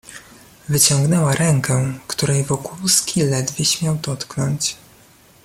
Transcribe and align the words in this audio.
"Wyciągnęła 0.69 1.33
rękę, 1.35 1.93
której 2.07 2.43
Wokulski 2.43 3.21
ledwie 3.23 3.65
śmiał 3.65 3.95
dotknąć." 3.95 4.77